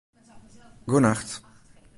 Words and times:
Goenacht 0.87 1.29